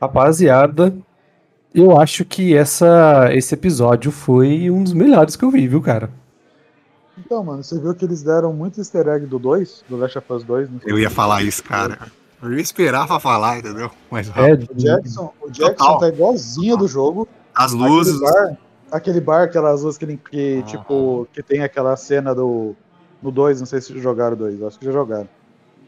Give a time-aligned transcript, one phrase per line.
[0.00, 0.94] Rapaziada,
[1.74, 6.10] eu acho que essa, esse episódio foi um dos melhores que eu vi, viu, cara?
[7.18, 10.32] Então, mano, você viu que eles deram muito easter egg do 2, do Last of
[10.32, 10.70] Us 2?
[10.70, 10.78] Né?
[10.86, 11.98] Eu ia falar isso, cara.
[12.40, 13.90] Eu ia esperar pra falar, entendeu?
[14.08, 15.98] Mas É, O Jackson, o Jackson Total.
[15.98, 17.26] tá igualzinho do jogo.
[17.54, 18.14] as luzes.
[18.22, 18.58] Aquele bar,
[18.92, 20.66] aquele bar aquelas luzes que, ele- que Ah.
[20.66, 22.76] tipo, que tem aquela cena do.
[23.20, 25.28] No 2, não sei se jogaram o 2, acho que já jogaram.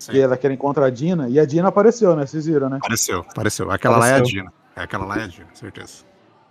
[0.01, 0.13] Sim.
[0.13, 2.27] E ela quer encontrar a Dina, e a Dina apareceu, né?
[2.27, 2.79] Vocês viram, né?
[2.79, 3.71] Apareceu, apareceu.
[3.71, 4.41] Aquela lá é a Apareceu.
[4.41, 4.53] Dina.
[4.75, 6.05] É aquela lá é a Dina, certeza.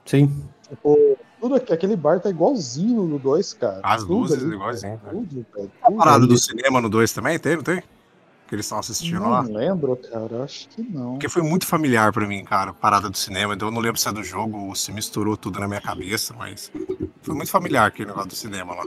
[0.05, 0.43] Sim.
[0.69, 3.79] Tipo, tudo aqui, aquele bar tá igualzinho no 2, cara.
[3.81, 5.71] As Tudo luzes ali, igualzinho, cara, Tudo, velho.
[5.81, 7.81] A parada do cinema no 2 também, tem, não tem?
[8.47, 9.41] Que eles estão assistindo lá.
[9.41, 10.43] Não lembro, cara.
[10.43, 11.13] Acho que não.
[11.13, 13.53] Porque foi muito familiar pra mim, cara, a parada do cinema.
[13.53, 16.35] Então eu não lembro se é do jogo ou se misturou tudo na minha cabeça,
[16.37, 16.71] mas
[17.21, 18.85] foi muito familiar aquele negócio do cinema lá.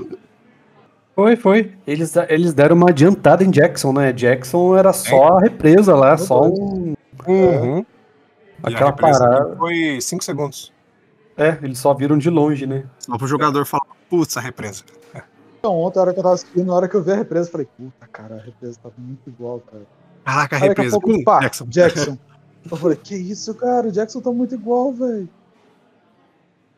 [1.14, 1.72] Foi, foi.
[1.86, 4.12] Eles, eles deram uma adiantada em Jackson, né?
[4.12, 6.94] Jackson era só a represa lá, só um.
[7.26, 7.78] Uhum.
[7.78, 7.86] E
[8.62, 9.56] a Aquela parada.
[9.56, 10.72] Foi 5 segundos.
[11.36, 12.84] É, eles só viram de longe, né?
[12.98, 14.84] Só pro jogador falar, putz, a represa.
[15.58, 17.48] Então, ontem, a hora que eu tava assistindo, na hora que eu vi a represa,
[17.48, 19.84] eu falei, puta, cara, a represa tá muito igual, cara.
[20.24, 20.90] Caraca, a Aí represa.
[20.90, 21.66] pouco, Pum, pá, Jackson.
[21.66, 22.18] Jackson.
[22.70, 23.88] Eu falei, que isso, cara?
[23.88, 25.28] O Jackson tá muito igual, velho.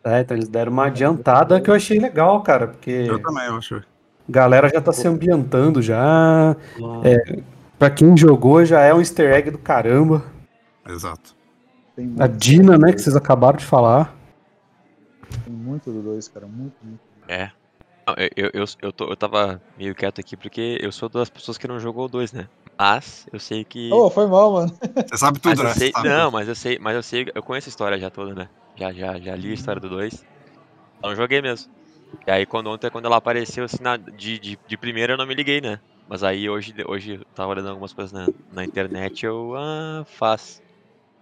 [0.02, 3.56] É, então eles deram uma adiantada que eu achei legal, cara, porque Eu também, eu
[3.56, 3.82] acho.
[4.28, 6.56] Galera já tá se ambientando já.
[7.02, 7.42] É,
[7.78, 10.24] pra quem jogou, já é um easter egg do caramba.
[10.88, 11.34] Exato.
[11.96, 14.14] Tem A Dina, né, que dois, vocês acabaram de falar.
[15.44, 16.46] Tem muito do 2, cara.
[16.46, 17.00] Muito, muito.
[17.28, 17.50] É.
[18.06, 21.30] Não, eu, eu, eu, eu, tô, eu tava meio quieto aqui porque eu sou das
[21.30, 22.48] pessoas que não jogou o 2, né?
[22.78, 23.90] Mas eu sei que.
[23.92, 24.76] Ô, foi mal, mano.
[25.08, 25.74] Você sabe mas tudo, eu né?
[25.74, 28.34] sei, sabe não, mas eu sei, mas eu sei, eu conheço a história já toda,
[28.34, 28.48] né?
[28.76, 30.24] Já, já, já li a história do 2.
[31.02, 31.70] Não joguei mesmo.
[32.26, 35.26] E aí quando ontem, quando ela apareceu assim na, de, de, de primeira eu não
[35.26, 35.80] me liguei, né?
[36.08, 39.54] Mas aí hoje, hoje eu tava olhando algumas coisas na, na internet eu.
[39.56, 40.62] Ah, faz.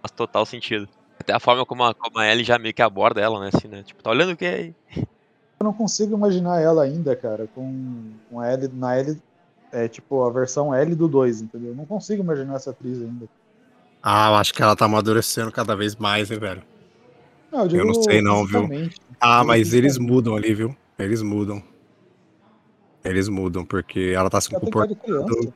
[0.01, 0.87] Faz total sentido.
[1.19, 3.49] Até a forma como a, como a Ellie já meio que aborda ela, né?
[3.53, 3.83] Assim, né?
[3.83, 4.75] Tipo, tá olhando o que aí?
[5.59, 9.17] Eu não consigo imaginar ela ainda, cara, com, com a L, na L,
[9.71, 11.69] é tipo a versão L do 2, entendeu?
[11.69, 13.29] Eu não consigo imaginar essa atriz ainda.
[14.01, 16.63] Ah, eu acho que ela tá amadurecendo cada vez mais, hein, velho.
[17.49, 18.69] Não, digo não sei não, viu?
[19.21, 20.75] Ah, mas eles mudam ali, viu?
[20.97, 21.61] Eles mudam.
[23.03, 25.53] Eles mudam, porque ela tá se comportando.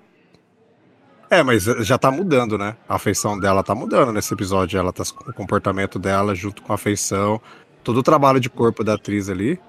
[1.30, 2.76] É, mas já tá mudando, né?
[2.88, 4.80] A afeição dela tá mudando nesse episódio.
[4.80, 7.42] Ela tá o comportamento dela junto com a afeição.
[7.84, 9.60] Todo o trabalho de corpo da atriz ali.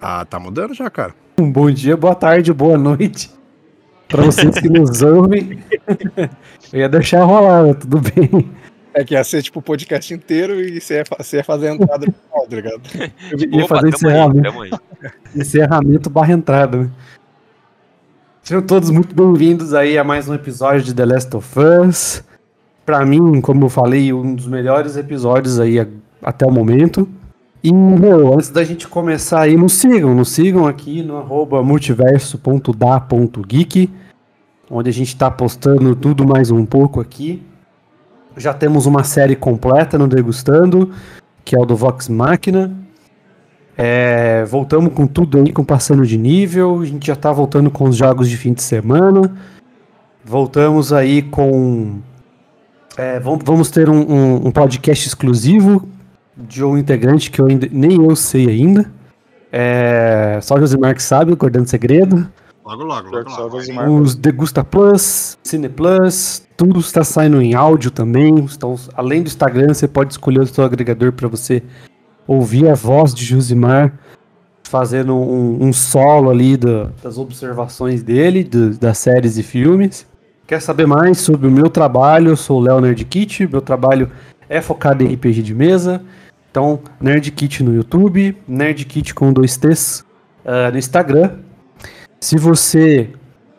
[0.00, 1.14] Ah, tá mudando já, cara.
[1.38, 3.30] Um bom dia, boa tarde, boa noite.
[4.08, 5.64] Pra vocês que nos ouvem.
[6.72, 8.50] eu ia deixar rolar, tudo bem.
[8.94, 11.74] É que ia ser tipo o podcast inteiro e você ia, você ia fazer a
[11.74, 12.80] entrada do final, tá ligado?
[13.32, 14.70] Eu ia fazer encerramento, aí.
[15.34, 16.88] encerramento barra entrada, né?
[18.44, 22.22] Sejam todos muito bem-vindos aí a mais um episódio de The Last of Us.
[22.86, 25.84] Pra mim, como eu falei, um dos melhores episódios aí
[26.22, 27.08] até o momento.
[27.64, 33.90] E, meu, antes da gente começar aí, nos sigam, nos sigam aqui no arroba multiverso.da.geek,
[34.70, 37.42] onde a gente tá postando tudo mais um pouco aqui.
[38.36, 40.90] Já temos uma série completa no Degustando,
[41.44, 42.72] que é o do Vox Machina.
[43.76, 46.80] É, voltamos com tudo aí, com passando de nível.
[46.80, 49.32] A gente já tá voltando com os jogos de fim de semana.
[50.24, 51.98] Voltamos aí com.
[52.96, 55.88] é, vam- vamos ter um, um- um podcast exclusivo
[56.36, 58.90] de um integrante que eu ainda, nem eu sei ainda.
[59.52, 62.28] É, só Josimar que sabe, o Cordando Segredo.
[62.64, 63.50] Logo, logo, logo, logo.
[63.60, 63.90] Josimar.
[63.90, 68.34] Os Degusta Plus, Cine Plus, tudo está saindo em áudio também.
[68.38, 71.62] Então, além do Instagram, você pode escolher o seu agregador para você
[72.26, 73.92] ouvir a voz de Josimar
[74.62, 80.06] fazendo um, um solo ali da- das observações dele, do- das séries e filmes.
[80.46, 82.30] Quer saber mais sobre o meu trabalho?
[82.30, 84.10] Eu sou o Léo Nerd Kit, meu trabalho
[84.48, 86.02] é focado em RPG de mesa.
[86.50, 90.04] Então, Nerd Kit no YouTube, Nerd Kit com dois T's
[90.44, 91.32] ah, no Instagram.
[92.24, 93.10] Se você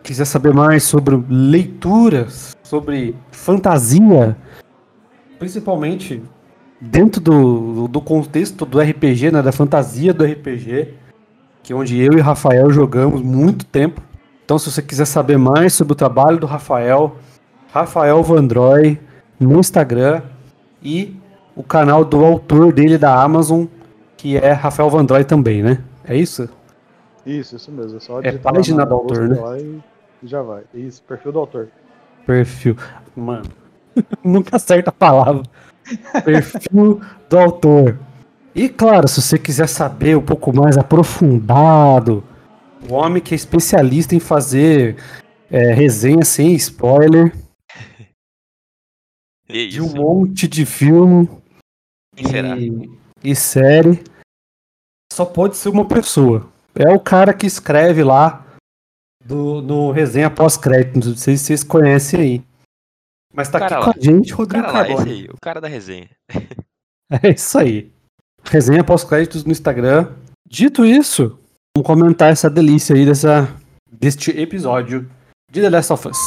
[0.01, 4.35] quiser saber mais sobre leituras, sobre fantasia,
[5.37, 6.19] principalmente
[6.81, 10.95] dentro do, do contexto do RPG, né, da fantasia do RPG,
[11.61, 14.01] que é onde eu e Rafael jogamos muito tempo.
[14.43, 17.17] Então, se você quiser saber mais sobre o trabalho do Rafael,
[17.71, 18.99] Rafael Vandroy
[19.39, 20.23] no Instagram
[20.81, 21.15] e
[21.55, 23.65] o canal do autor dele da Amazon,
[24.17, 25.83] que é Rafael Vandroy também, né?
[26.03, 26.49] É isso?
[27.25, 27.97] Isso, isso mesmo.
[27.97, 29.39] É só É digitar página do autor, né?
[29.39, 29.81] lá E
[30.23, 30.63] já vai.
[30.73, 31.69] Isso, perfil do autor.
[32.25, 32.77] Perfil.
[33.15, 33.49] Mano,
[34.23, 35.43] nunca acerta a palavra.
[36.23, 37.99] Perfil do autor.
[38.53, 42.23] E claro, se você quiser saber um pouco mais aprofundado,
[42.89, 44.97] o homem que é especialista em fazer
[45.49, 47.33] é, resenha sem spoiler.
[49.47, 51.29] E de um isso, monte de filme
[52.17, 52.89] e,
[53.23, 54.03] e série.
[55.13, 56.51] Só pode ser uma pessoa.
[56.75, 58.45] É o cara que escreve lá
[59.23, 61.07] do, no resenha pós-créditos.
[61.07, 62.43] Não sei se vocês conhecem aí.
[63.33, 63.83] Mas tá O aqui lá.
[63.83, 66.09] com a gente, O Rodrigo cara lá, aí, o cara da resenha.
[67.23, 67.91] É isso aí.
[68.43, 70.11] Resenha pós-créditos no Instagram.
[70.49, 71.37] Dito isso,
[71.77, 73.47] vamos comentar essa delícia aí dessa,
[73.91, 75.07] deste episódio
[75.51, 76.17] de The Last of Us.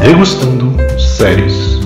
[0.00, 1.78] Degustando séries.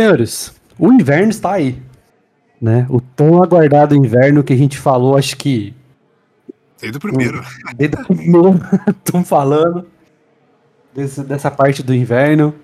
[0.00, 1.78] Senhores, o inverno está aí.
[2.60, 2.86] Né?
[2.88, 5.74] O tão aguardado inverno que a gente falou, acho que
[6.80, 7.42] Desde o primeiro.
[7.76, 9.86] desde o primeiro estão falando
[10.94, 12.54] desse- dessa parte do inverno.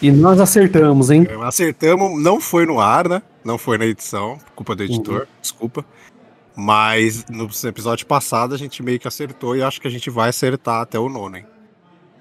[0.00, 1.26] E nós acertamos, hein?
[1.42, 3.22] Acertamos, não foi no ar, né?
[3.44, 5.84] Não foi na edição, culpa do editor, desculpa.
[6.56, 10.28] Mas no episódio passado a gente meio que acertou e acho que a gente vai
[10.28, 11.46] acertar até o nono, hein?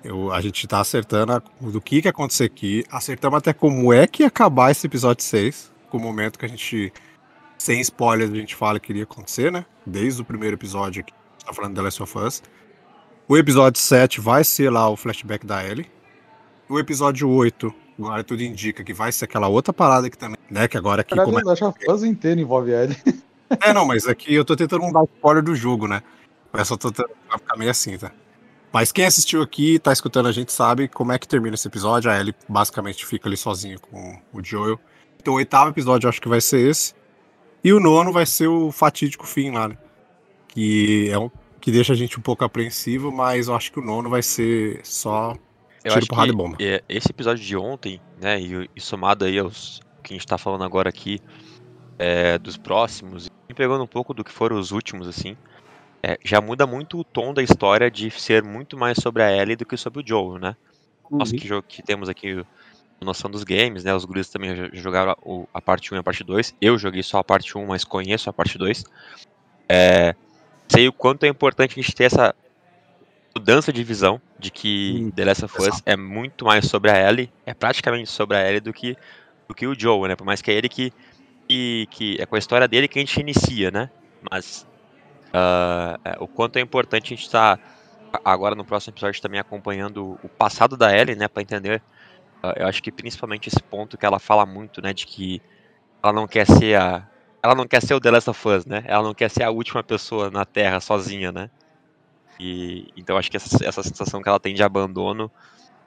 [0.04, 2.84] Eu, a gente tá acertando a- do que que acontecer aqui.
[2.90, 5.72] Acertamos até como é que ia acabar esse episódio 6.
[5.90, 6.92] Com o momento que a gente,
[7.58, 9.66] sem spoilers, a gente fala que iria acontecer, né?
[9.86, 12.42] Desde o primeiro episódio aqui, a gente tá falando The Last of Us.
[13.28, 15.86] O episódio 7 vai ser lá o flashback da Ellie.
[16.68, 20.68] O episódio 8, agora tudo indica que vai ser aquela outra parada que também, né?
[20.68, 21.46] Que agora aqui começa.
[21.46, 22.96] Last of Us inteiro envolve ele.
[23.62, 26.02] É, não, mas aqui eu tô tentando não dar spoiler do jogo, né?
[26.54, 28.12] Mas só tô tentando ficar meio assim, tá?
[28.72, 32.10] Mas quem assistiu aqui, tá escutando a gente, sabe como é que termina esse episódio.
[32.10, 34.80] A Ellie basicamente fica ali sozinha com o Joel.
[35.20, 36.94] Então o oitavo episódio eu acho que vai ser esse.
[37.64, 39.78] E o nono vai ser o fatídico fim lá, né?
[40.48, 41.30] Que é um
[41.62, 44.82] que deixa a gente um pouco apreensivo, mas eu acho que o nono vai ser
[44.84, 45.36] só
[45.84, 46.58] Eu tiro, porrada e bomba.
[46.60, 50.40] é, esse episódio de ontem, né, e, e somado aí aos que a gente tá
[50.40, 51.20] falando agora aqui,
[52.00, 55.38] é, dos próximos, e pegando um pouco do que foram os últimos, assim,
[56.04, 59.56] é, já muda muito o tom da história de ser muito mais sobre a Ellie
[59.56, 60.56] do que sobre o Joel, né?
[61.10, 62.44] Nós que, jo- que temos aqui
[63.02, 63.94] a noção dos games, né?
[63.94, 66.56] Os guris também já jogaram a, a parte 1 e a parte 2.
[66.62, 68.84] Eu joguei só a parte 1, mas conheço a parte 2.
[69.68, 70.16] É,
[70.70, 72.34] sei o quanto é importante a gente ter essa
[73.36, 77.10] mudança de visão de que Hum, The Last of Us é muito mais sobre a
[77.10, 78.98] Ellie, é praticamente sobre a Ellie do que,
[79.48, 80.16] do que o Joel, né?
[80.16, 80.94] Por mais que é ele que,
[81.48, 83.90] que, que é com a história dele que a gente inicia, né?
[84.30, 84.66] Mas
[85.34, 87.60] ah, é, o quanto é importante a gente estar
[88.26, 91.82] agora no próximo episódio também acompanhando o passado da Ellie, né, para entender.
[92.44, 95.42] ah, eu acho que principalmente esse ponto que ela fala muito, né, de que
[96.04, 97.08] ela não quer ser a
[97.44, 98.84] ela não quer ser o The Last of Us, né?
[98.86, 101.50] Ela não quer ser a última pessoa na Terra sozinha, né?
[102.40, 105.32] E então acho que essa, essa sensação que ela tem de abandono,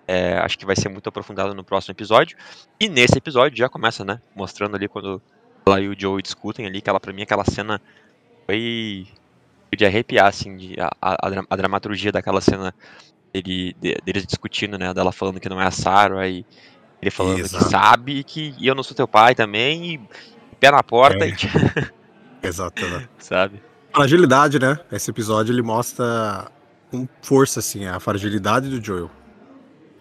[0.06, 2.36] é, acho que vai ser muito aprofundada no próximo episódio.
[2.80, 5.22] E nesse episódio já começa, né, mostrando ali quando
[5.66, 7.80] ela e o Joey discutem ali, aquela para mim aquela cena
[8.46, 9.06] foi
[9.76, 12.74] de arrepiar, assim, de, a, a, a dra- a dramaturgia daquela cena
[13.32, 16.44] dele, de- deles discutindo, né, dela falando que não é a Sarah e
[17.02, 17.64] ele falando Exato.
[17.64, 20.00] que sabe que eu não sou teu pai também e
[20.58, 21.30] pé na porta, É.
[21.30, 21.34] e,
[22.46, 23.08] Exato, né?
[23.18, 23.62] sabe?
[23.92, 24.78] Fragilidade, né?
[24.90, 26.50] Esse episódio ele mostra
[26.90, 29.10] com força, assim, a fragilidade do Joel.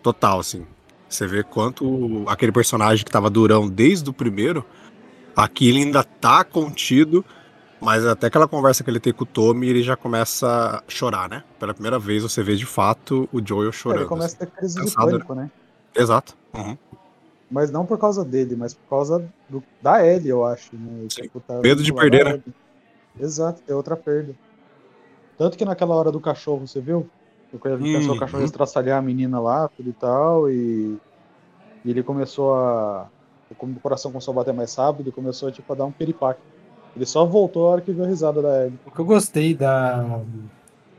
[0.02, 0.66] Total, assim.
[1.08, 4.66] Você vê quanto aquele personagem que tava durão desde o primeiro,
[5.36, 7.24] aqui ele ainda tá contido,
[7.84, 11.30] mas até aquela conversa que ele tem com o Tommy, ele já começa a chorar,
[11.30, 11.44] né?
[11.60, 14.02] Pela primeira vez você vê de fato o Joel chorando.
[14.02, 15.12] Ele começa a ter crise de Cansado, né?
[15.12, 15.44] pânico, né?
[15.44, 16.04] assim.
[16.04, 16.36] Exato.
[16.56, 16.78] Uhum.
[17.52, 20.76] Mas não por causa dele, mas por causa do- da Ellie, eu acho.
[20.76, 21.08] Né?
[21.10, 21.24] Sim.
[21.24, 22.44] Tipo, tá Medo de perder, né?
[23.20, 24.34] Exato, é outra perda.
[25.38, 27.08] Tanto que naquela hora do cachorro, você viu?
[27.60, 28.46] Quando ele pensou o cachorro Uhum.
[28.46, 30.98] estraçalhar a menina lá, tudo e tal, e,
[31.86, 33.08] e ele começou a.
[33.58, 36.42] Como o coração começou a bater mais rápido, ele começou tipo, a dar um peripaque.
[36.96, 38.80] Ele só voltou a hora que viu a risada da Ellie.
[38.86, 40.20] O que eu gostei da,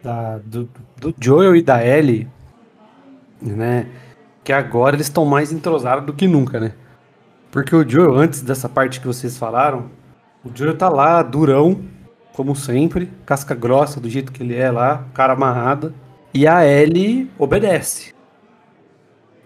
[0.02, 2.28] da- do, do Joel e da Ellie,
[3.40, 3.86] né?
[4.42, 6.72] Que agora eles estão mais entrosados do que nunca, né?
[7.50, 9.90] Porque o Joel, antes dessa parte que vocês falaram,
[10.44, 11.80] o Joel tá lá, durão,
[12.34, 15.94] como sempre, casca grossa, do jeito que ele é lá, cara amarrada.
[16.34, 18.12] E a Ellie obedece.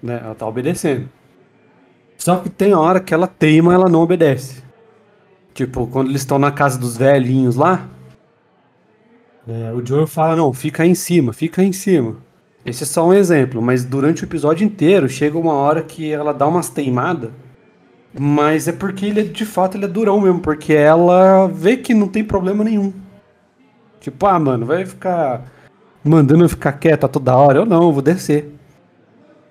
[0.03, 0.19] Né?
[0.25, 1.09] Ela tá obedecendo.
[2.17, 4.63] Só que tem hora que ela teima, ela não obedece.
[5.59, 7.89] Tipo, quando eles estão na casa dos velhinhos lá,
[9.45, 12.19] é, o Joel fala, não, fica aí em cima, fica aí em cima.
[12.65, 16.33] Esse é só um exemplo, mas durante o episódio inteiro chega uma hora que ela
[16.33, 17.31] dá umas teimadas,
[18.17, 22.07] mas é porque ele, de fato, ele é durão mesmo, porque ela vê que não
[22.07, 22.93] tem problema nenhum.
[24.01, 25.43] Tipo, ah, mano, vai ficar
[26.05, 27.59] mandando eu ficar quieta toda hora.
[27.59, 28.55] Eu não, eu vou descer.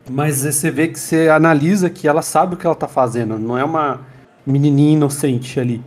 [0.10, 3.38] Mas você vê que você analisa que ela sabe o que ela tá fazendo.
[3.38, 4.00] Não é uma
[4.46, 5.84] menininha inocente ali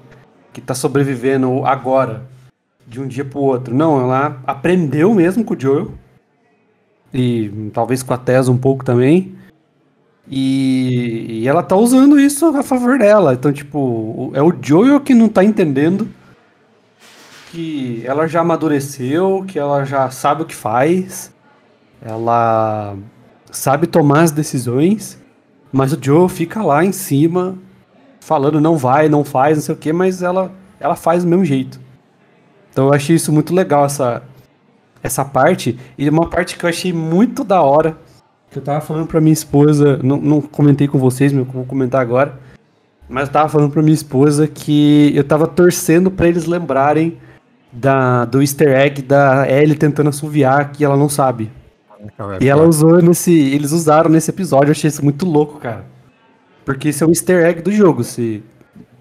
[0.53, 2.23] que tá sobrevivendo agora,
[2.87, 3.75] de um dia pro outro.
[3.75, 5.93] Não, ela aprendeu mesmo com o Joel.
[7.13, 9.35] E talvez com a Tessa um pouco também.
[10.29, 13.35] E, e, ela tá usando isso a favor dela.
[13.35, 16.09] Então, tipo, é o Joel que não tá entendendo
[17.51, 21.33] que ela já amadureceu, que ela já sabe o que faz,
[22.01, 22.97] ela
[23.51, 25.21] sabe tomar as decisões,
[25.73, 27.59] mas o Joe fica lá em cima
[28.31, 31.45] falando não vai, não faz, não sei o que, mas ela, ela faz do mesmo
[31.45, 31.81] jeito.
[32.71, 34.23] Então eu achei isso muito legal, essa,
[35.03, 37.97] essa parte, e uma parte que eu achei muito da hora,
[38.49, 42.01] que eu tava falando pra minha esposa, não, não comentei com vocês, mas vou comentar
[42.01, 42.39] agora,
[43.09, 47.19] mas eu tava falando pra minha esposa que eu tava torcendo para eles lembrarem
[47.73, 51.51] da, do easter egg da Ellie tentando assoviar que ela não sabe.
[52.41, 53.33] E ela usou nesse.
[53.33, 55.85] Eles usaram nesse episódio, eu achei isso muito louco, cara.
[56.65, 58.05] Porque isso é um easter egg do jogo.
[58.05, 58.43] Se,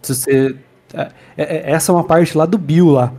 [0.01, 0.55] se você.
[0.93, 3.13] É, é, essa é uma parte lá do Bill lá.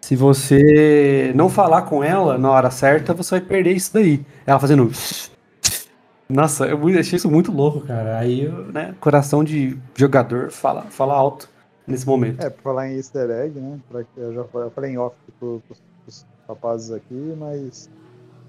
[0.00, 4.24] Se você não falar com ela na hora certa, você vai perder isso daí.
[4.46, 4.90] Ela fazendo.
[6.28, 8.18] Nossa, eu achei isso muito louco, cara.
[8.18, 11.48] Aí, né, coração de jogador fala, fala alto
[11.86, 12.44] nesse momento.
[12.44, 13.78] É, pra falar em easter egg, né?
[13.88, 17.90] Pra, eu já eu falei em off pro, pros, pros rapazes aqui, mas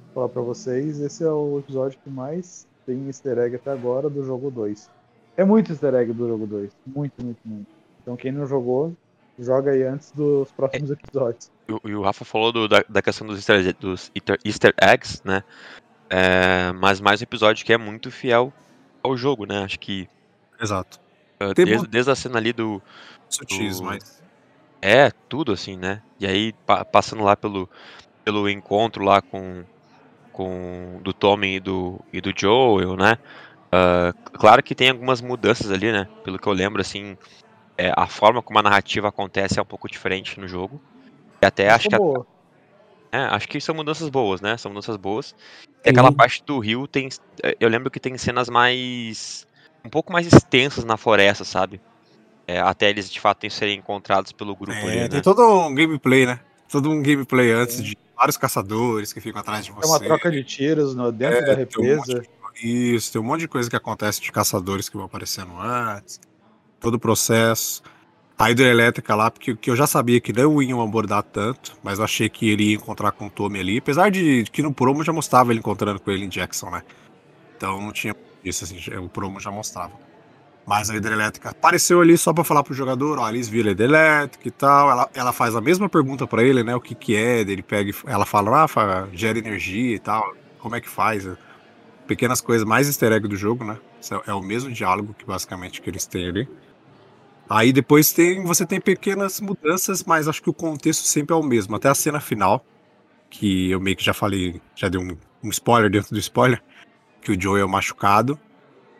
[0.07, 4.09] vou falar pra vocês, esse é o episódio que mais tem easter egg até agora
[4.09, 4.89] do jogo 2.
[5.39, 6.69] É muito easter egg do jogo 2.
[6.85, 7.67] Muito, muito, muito.
[8.01, 8.93] Então quem não jogou,
[9.39, 11.49] joga aí antes dos próximos episódios.
[11.85, 14.11] E o Rafa falou do, da, da, questão dos easter, dos
[14.43, 15.41] easter eggs, né?
[16.09, 18.51] É, mas mais um episódio que é muito fiel
[19.01, 19.63] ao jogo, né?
[19.63, 20.09] Acho que.
[20.61, 20.99] Exato.
[21.41, 22.81] Uh, desde, desde, a cena ali do,
[23.29, 24.21] Sutis, mas.
[24.81, 26.01] É, tudo assim, né?
[26.19, 27.69] E aí, pa passando lá pelo,
[28.25, 29.63] pelo encontro lá com,
[30.33, 33.17] com do Tommy e do, e do Joel, né?
[33.69, 36.07] Uh, claro que tem algumas mudanças ali, né?
[36.23, 37.15] Pelo que eu lembro, assim,
[37.77, 40.81] é, a forma como a narrativa acontece é um pouco diferente no jogo.
[41.41, 41.95] E até acho que.
[41.95, 41.99] A,
[43.11, 44.57] é, acho que são mudanças boas, né?
[44.57, 45.35] São mudanças boas.
[45.85, 47.07] E aquela parte do rio tem.
[47.59, 49.47] Eu lembro que tem cenas mais.
[49.85, 51.79] um pouco mais extensas na floresta, sabe?
[52.47, 54.73] É, até eles de fato serem encontrados pelo grupo.
[54.73, 55.07] É, ali, né?
[55.07, 56.39] Tem todo um gameplay, né?
[56.67, 57.83] Todo um gameplay antes é.
[57.83, 59.87] de vários caçadores que ficam atrás de você.
[59.87, 62.17] É uma troca de tiros no, dentro é, da represa.
[62.17, 62.29] Um de,
[62.61, 66.19] isso, tem um monte de coisa que acontece de caçadores que vão aparecendo antes.
[66.79, 67.81] Todo o processo.
[68.37, 72.05] A hidrelétrica lá, porque que eu já sabia que não iam abordar tanto, mas eu
[72.05, 75.11] achei que ele ia encontrar com o Tommy ali, apesar de que no promo já
[75.11, 76.83] mostrava ele encontrando com ele em Jackson, né?
[77.57, 79.91] Então não tinha isso, assim, o promo já mostrava.
[80.65, 84.47] Mas a hidrelétrica apareceu ali só para falar pro jogador, ó, eles viram a hidrelétrica
[84.47, 84.91] e tal.
[84.91, 86.75] Ela, ela faz a mesma pergunta para ele, né?
[86.75, 90.33] O que que é, ele pega, ela fala, Rafa, gera energia e tal.
[90.59, 91.27] Como é que faz?
[92.09, 93.77] Pequenas coisas, mais easter egg do jogo, né?
[94.25, 96.49] É o mesmo diálogo que basicamente que eles têm ali.
[97.47, 101.43] Aí depois tem, você tem pequenas mudanças, mas acho que o contexto sempre é o
[101.43, 101.75] mesmo.
[101.75, 102.65] Até a cena final,
[103.29, 106.61] que eu meio que já falei, já dei um, um spoiler dentro do spoiler,
[107.21, 108.39] que o Joe é machucado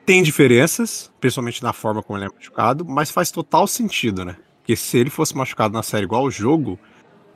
[0.10, 4.36] tem diferenças, principalmente na forma como ele é machucado, mas faz total sentido, né?
[4.58, 6.80] Porque se ele fosse machucado na série igual o jogo,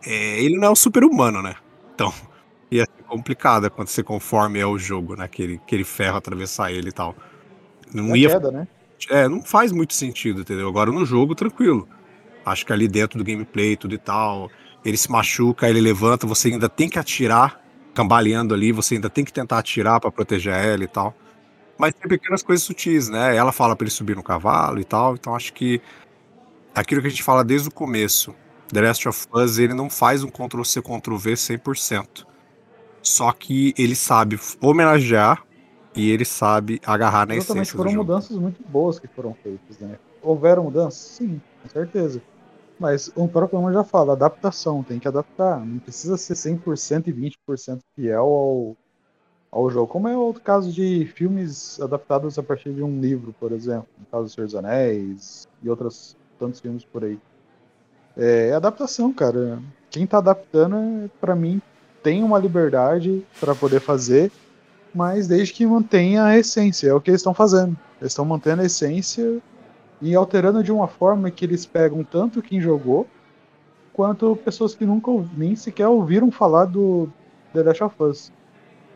[0.04, 1.56] é, ele não é um super-humano, né?
[1.94, 2.12] Então,
[2.78, 5.26] ia ser complicado acontecer conforme é o jogo, né?
[5.26, 7.16] Aquele, aquele ferro atravessar ele e tal.
[7.94, 8.30] Não é ia.
[8.30, 8.68] Queda, né?
[9.10, 10.68] É, não faz muito sentido, entendeu?
[10.68, 11.88] Agora no jogo, tranquilo.
[12.46, 14.50] Acho que ali dentro do gameplay, tudo e tal,
[14.84, 17.62] ele se machuca, ele levanta, você ainda tem que atirar,
[17.94, 21.14] cambaleando ali, você ainda tem que tentar atirar para proteger ela e tal.
[21.78, 23.36] Mas tem pequenas coisas sutis, né?
[23.36, 25.82] Ela fala para ele subir no cavalo e tal, então acho que
[26.74, 28.36] aquilo que a gente fala desde o começo,
[28.72, 32.26] The Last of Us, ele não faz um Ctrl-C, Ctrl-V 100%.
[33.14, 35.46] Só que ele sabe homenagear
[35.96, 40.00] e ele sabe agarrar na Exatamente, essência foram mudanças muito boas que foram feitas, né?
[40.24, 41.00] Houveram mudanças?
[41.00, 42.20] Sim, com certeza.
[42.80, 45.64] Mas o próprio nome já fala, adaptação, tem que adaptar.
[45.64, 48.76] Não precisa ser 100% e 20% fiel ao,
[49.52, 53.52] ao jogo, como é o caso de filmes adaptados a partir de um livro, por
[53.52, 57.20] exemplo, no caso do Senhor dos Anéis e outros tantos filmes por aí.
[58.18, 59.62] É, é adaptação, cara.
[59.92, 61.62] Quem tá adaptando, para mim,
[62.04, 64.32] tem uma liberdade para poder fazer
[64.94, 67.76] mas desde que mantenha a essência, é o que eles estão fazendo.
[68.00, 69.40] Eles estão mantendo a essência
[70.02, 73.08] e alterando de uma forma que eles pegam tanto quem jogou,
[73.92, 77.10] quanto pessoas que nunca nem sequer ouviram falar do
[77.54, 78.32] The Last of Us.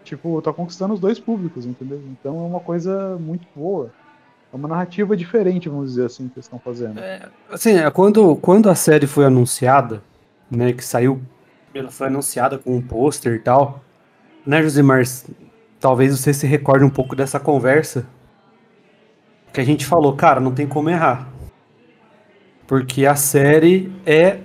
[0.03, 2.01] Tipo, tá conquistando os dois públicos, entendeu?
[2.11, 3.91] Então é uma coisa muito boa.
[4.53, 6.99] É uma narrativa diferente, vamos dizer assim, que eles estão fazendo.
[6.99, 10.01] É, assim, é, quando, quando a série foi anunciada,
[10.49, 11.21] né, que saiu,
[11.79, 13.84] ela foi anunciada com um pôster e tal,
[14.46, 15.03] né, Josimar,
[15.79, 18.05] talvez você se recorde um pouco dessa conversa,
[19.53, 21.27] que a gente falou, cara, não tem como errar.
[22.65, 24.39] Porque a série é...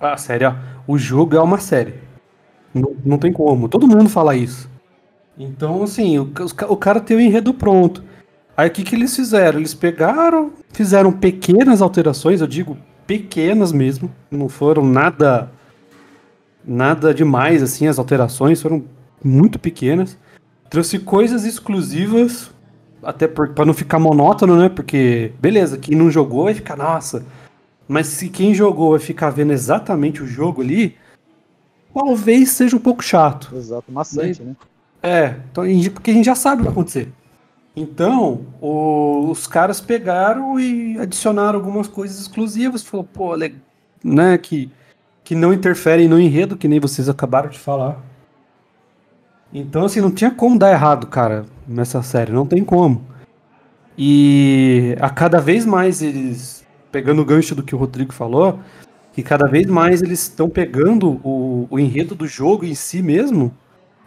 [0.00, 0.54] A série, ó,
[0.86, 1.94] o jogo é uma série.
[2.74, 4.70] Não, não tem como, todo mundo fala isso.
[5.38, 6.32] Então, assim, o,
[6.68, 8.02] o cara tem o enredo pronto.
[8.56, 9.58] Aí o que, que eles fizeram?
[9.58, 15.50] Eles pegaram, fizeram pequenas alterações, eu digo pequenas mesmo, não foram nada
[16.68, 18.84] nada demais assim, as alterações foram
[19.24, 20.16] muito pequenas.
[20.68, 22.50] Trouxe coisas exclusivas,
[23.02, 24.68] até para não ficar monótono, né?
[24.68, 27.24] Porque beleza, quem não jogou vai ficar, nossa.
[27.88, 30.94] Mas se quem jogou vai ficar vendo exatamente o jogo ali,
[31.94, 33.50] talvez seja um pouco chato.
[33.56, 34.54] Exato, maçante, né?
[35.02, 37.08] É, então, porque a gente já sabe o que vai acontecer.
[37.74, 42.82] Então, o, os caras pegaram e adicionaram algumas coisas exclusivas.
[42.82, 43.34] Falou, pô,
[44.02, 44.70] né, que,
[45.28, 48.02] que não interferem no enredo, que nem vocês acabaram de falar.
[49.52, 52.32] Então, assim, não tinha como dar errado, cara, nessa série.
[52.32, 53.04] Não tem como.
[53.98, 58.58] E a cada vez mais eles, pegando o gancho do que o Rodrigo falou,
[59.12, 63.52] que cada vez mais eles estão pegando o, o enredo do jogo em si mesmo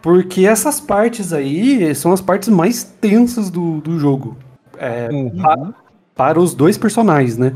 [0.02, 4.36] porque essas partes aí são as partes mais tensas do, do jogo.
[4.76, 5.30] É, uhum.
[5.40, 5.74] para,
[6.16, 7.54] para os dois personagens, né?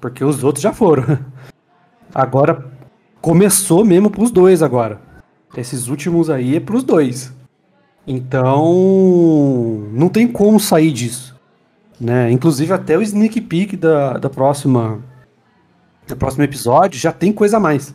[0.00, 1.04] Porque os outros já foram.
[2.12, 2.74] Agora
[3.26, 5.00] começou mesmo pros dois agora.
[5.56, 7.34] Esses últimos aí é pros dois.
[8.06, 11.34] Então, não tem como sair disso.
[12.00, 12.30] Né?
[12.30, 15.02] Inclusive até o sneak peek da, da próxima
[16.06, 17.92] do próximo episódio já tem coisa a mais.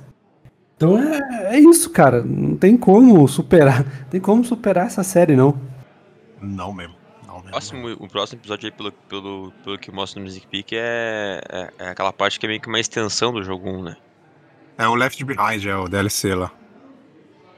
[0.75, 2.21] Então é, é isso, cara.
[2.21, 3.85] Não tem como superar.
[4.11, 5.57] Tem como superar essa série, não.
[6.41, 6.95] Não mesmo.
[7.25, 7.51] Não mesmo.
[7.51, 11.69] Próximo, o próximo episódio aí, pelo, pelo, pelo que mostra no Music Peak, é, é,
[11.79, 13.95] é, aquela parte que é meio que uma extensão do jogo 1, né?
[14.81, 16.51] É o Left Behind, é o DLC lá.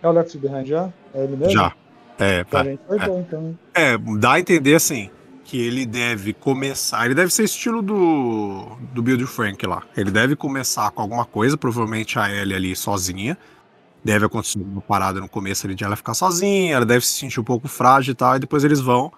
[0.02, 0.92] É o Left Behind já?
[1.14, 1.54] É ele mesmo?
[1.54, 1.74] Já.
[2.20, 3.58] É, tá, é, bom, então.
[3.74, 5.10] é, dá a entender assim
[5.46, 7.06] que ele deve começar.
[7.06, 9.84] Ele deve ser estilo do, do Build Frank lá.
[9.96, 13.38] Ele deve começar com alguma coisa, provavelmente a Ellie ali sozinha.
[14.04, 17.40] Deve acontecer uma parada no começo ali de ela ficar sozinha, ela deve se sentir
[17.40, 19.14] um pouco frágil e tal, e depois eles vão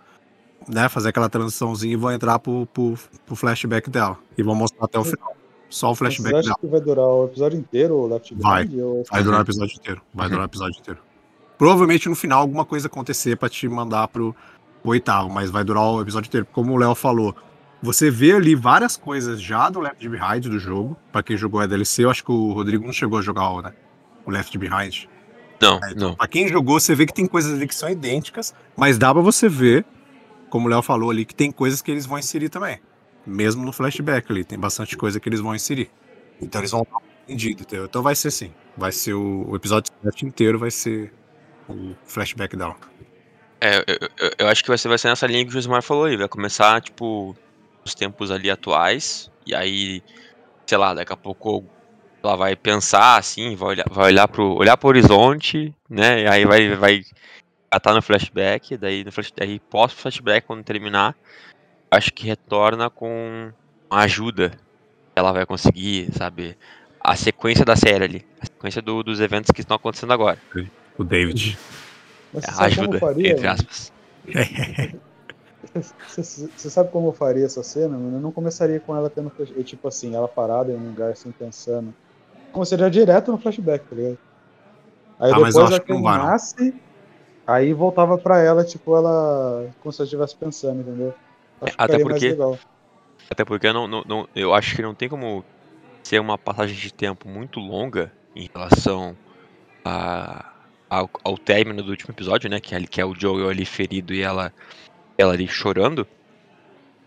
[0.67, 2.93] né, fazer aquela transiçãozinha e vão entrar pro, pro,
[3.25, 4.15] pro flashback dela.
[4.37, 5.35] E vão mostrar até o final.
[5.69, 6.57] Só o flashback Você acha dela.
[6.59, 8.67] que vai durar o episódio inteiro, o Left Vai,
[9.11, 10.01] vai durar o episódio inteiro.
[10.13, 10.99] Vai durar o episódio inteiro.
[11.57, 14.35] Provavelmente no final alguma coisa acontecer para te mandar pro,
[14.89, 16.47] oitavo, mas vai durar o episódio inteiro.
[16.51, 17.35] Como o Léo falou,
[17.81, 20.95] você vê ali várias coisas já do Left Behind do jogo.
[21.11, 23.61] Para quem jogou a DLC, eu acho que o Rodrigo não chegou a jogar o,
[23.61, 23.73] né,
[24.25, 25.05] o Left Behind.
[25.61, 26.15] Não, é, não.
[26.15, 29.21] Pra quem jogou, você vê que tem coisas ali que são idênticas, mas dá pra
[29.21, 29.85] você ver,
[30.49, 32.79] como o Léo falou ali, que tem coisas que eles vão inserir também.
[33.25, 35.89] Mesmo no flashback ali, tem bastante coisa que eles vão inserir.
[36.41, 36.85] Então eles vão
[37.23, 38.53] entendido, Então vai ser assim.
[38.77, 39.91] Vai ser o, episódio
[40.23, 41.11] inteiro vai ser
[41.67, 42.75] o flashback dela.
[43.59, 45.81] É, eu, eu, eu, acho que vai ser, vai ser nessa linha que o Josimar
[45.81, 46.17] falou aí.
[46.17, 47.35] Vai começar, tipo,
[47.83, 49.31] os tempos ali atuais.
[49.45, 50.03] E aí,
[50.67, 51.63] sei lá, daqui a pouco
[52.23, 56.23] ela vai pensar assim, vai olhar, vai olhar pro, olhar pro horizonte, né?
[56.23, 57.01] E aí vai, vai
[57.73, 58.77] estar no flashback.
[58.77, 61.15] Daí, no flash, daí pós-flashback, quando terminar,
[61.95, 63.51] acho que retorna com
[63.89, 64.51] uma ajuda.
[65.15, 66.57] Ela vai conseguir, sabe?
[66.99, 68.25] A sequência da série ali.
[68.41, 70.37] A sequência do, dos eventos que estão acontecendo agora.
[70.97, 71.57] O David.
[72.33, 73.91] Mas ajuda, faria, entre aspas.
[76.07, 77.97] Você, você sabe como eu faria essa cena?
[77.97, 78.17] Mano?
[78.17, 79.31] Eu não começaria com ela tendo.
[79.63, 81.93] Tipo assim, ela parada em um lugar assim, pensando.
[82.51, 84.17] Começaria direto no flashback, tá ligado?
[85.19, 86.73] Aí ah, depois ela terminasse,
[87.47, 89.67] aí voltava pra ela, tipo, ela.
[89.81, 91.13] Como se ela estivesse pensando, entendeu?
[91.61, 92.37] Acho até porque.
[93.29, 95.43] Até porque eu, não, não, não, eu acho que não tem como
[96.03, 99.17] ser uma passagem de tempo muito longa em relação
[99.83, 100.51] a
[100.89, 102.59] ao, ao término do último episódio, né?
[102.59, 104.53] Que, é, que é o Joel ali ferido e ela,
[105.17, 106.07] ela ali chorando.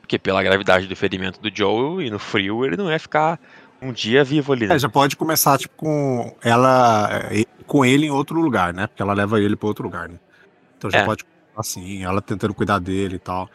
[0.01, 3.39] Porque pela gravidade do ferimento do Joel e no frio, ele não ia ficar
[3.81, 4.67] um dia vivo ali.
[4.67, 4.75] Né?
[4.75, 7.31] É, já pode começar, tipo, com ela
[7.67, 8.87] com ele em outro lugar, né?
[8.87, 10.19] Porque ela leva ele para outro lugar, né?
[10.77, 11.05] Então já é.
[11.05, 11.25] pode
[11.57, 13.51] assim, ela tentando cuidar dele e tal.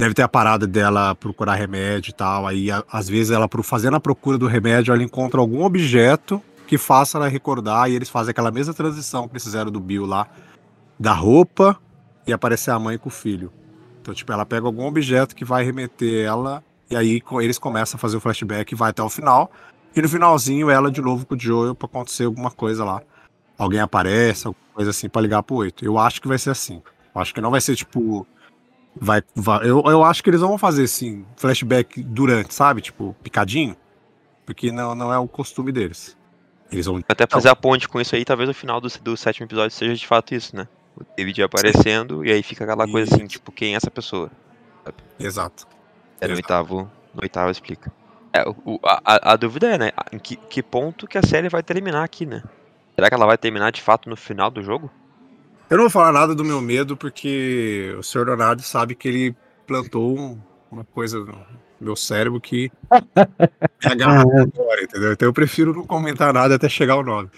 [0.00, 2.46] Deve ter a parada dela procurar remédio e tal.
[2.46, 7.18] Aí, às vezes, ela fazendo a procura do remédio, ela encontra algum objeto que faça
[7.18, 10.26] ela recordar e eles fazem aquela mesma transição que eles fizeram do Bill lá,
[10.98, 11.78] da roupa
[12.26, 13.52] e aparecer a mãe com o filho.
[14.00, 18.00] Então, tipo, ela pega algum objeto que vai remeter ela, e aí eles começam a
[18.00, 19.52] fazer o flashback e vai até o final.
[19.94, 23.02] E no finalzinho, ela de novo com o Joel pra acontecer alguma coisa lá.
[23.58, 25.84] Alguém aparece, alguma coisa assim pra ligar pro 8.
[25.84, 26.80] Eu acho que vai ser assim.
[27.14, 28.26] Eu acho que não vai ser tipo.
[28.96, 32.80] Vai, vai, eu, eu acho que eles vão fazer assim, flashback durante, sabe?
[32.80, 33.76] Tipo, picadinho.
[34.44, 36.16] Porque não, não é o costume deles.
[36.72, 37.02] Eles vão.
[37.08, 39.94] Até fazer a ponte com isso aí, talvez o final do, do sétimo episódio seja
[39.94, 40.66] de fato isso, né?
[40.96, 44.30] O David aparecendo e aí fica aquela coisa assim, tipo, quem é essa pessoa?
[45.18, 45.66] Exato.
[46.20, 46.36] É, no Exato.
[46.36, 47.92] oitavo, no oitavo explica.
[48.32, 49.90] É, o- a- a dúvida é, né?
[50.12, 52.42] Em que, que ponto que a série vai terminar aqui, né?
[52.94, 54.90] Será que ela vai terminar de fato no final do jogo?
[55.70, 58.26] Eu não vou falar nada do meu medo, porque o Sr.
[58.26, 60.38] Leonardo sabe que ele plantou um-
[60.70, 61.38] uma coisa no
[61.80, 62.70] meu cérebro que
[63.84, 65.12] é agarrado agora, entendeu?
[65.12, 67.30] Então eu prefiro não comentar nada até chegar o nome.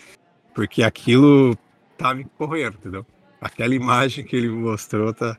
[0.54, 1.56] Porque aquilo
[1.98, 3.06] tá me corroendo, entendeu?
[3.40, 5.36] Aquela imagem que ele mostrou tá.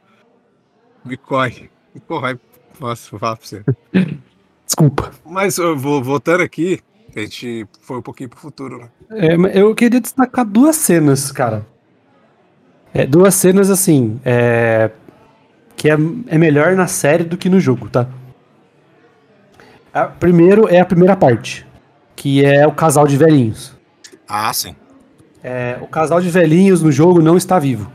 [1.04, 1.70] Me corre.
[1.94, 2.40] Me corre.
[2.80, 3.64] Nossa, vou falar pra você.
[4.66, 5.12] Desculpa.
[5.26, 6.80] Mas eu vou voltando aqui,
[7.16, 8.90] a gente foi um pouquinho pro futuro, né?
[9.12, 11.66] É, mas eu queria destacar duas cenas, cara.
[12.94, 14.92] É, duas cenas assim, é,
[15.76, 18.08] que é, é melhor na série do que no jogo, tá?
[19.94, 21.66] A, primeiro é a primeira parte,
[22.16, 23.76] que é o casal de velhinhos.
[24.28, 24.76] Ah, sim.
[25.44, 27.92] É, o casal de velhinhos no jogo não está vivo.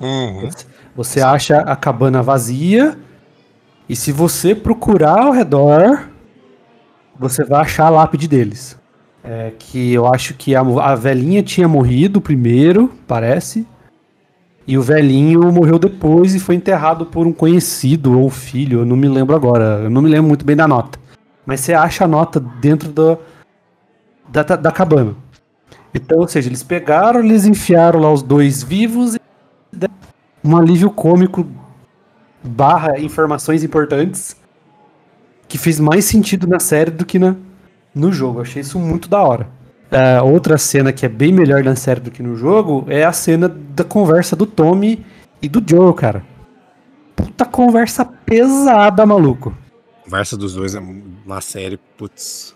[0.00, 0.48] Uhum.
[0.94, 2.96] Você acha a cabana vazia
[3.88, 6.08] e se você procurar ao redor,
[7.18, 8.78] você vai achar a lápide deles.
[9.22, 13.66] É, que eu acho que a, a velhinha tinha morrido primeiro, parece.
[14.66, 18.96] E o velhinho morreu depois e foi enterrado por um conhecido ou filho, eu não
[18.96, 19.80] me lembro agora.
[19.82, 20.98] Eu não me lembro muito bem da nota.
[21.44, 23.18] Mas você acha a nota dentro da,
[24.28, 25.14] da, da cabana.
[25.92, 29.20] Então, ou seja, eles pegaram, eles enfiaram lá os dois vivos e
[30.44, 31.46] um alívio cômico
[32.42, 34.36] barra informações importantes
[35.48, 37.34] que fez mais sentido na série do que na,
[37.94, 38.38] no jogo.
[38.38, 39.48] Eu achei isso muito da hora.
[39.90, 43.12] É, outra cena que é bem melhor na série do que no jogo é a
[43.12, 45.04] cena da conversa do Tommy
[45.42, 46.24] e do Joe, cara.
[47.16, 49.52] Puta conversa pesada, maluco.
[50.00, 50.82] A conversa dos dois é
[51.26, 52.54] na série, putz.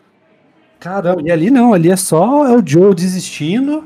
[0.79, 3.85] Caramba, e ali não, ali é só é o Joe desistindo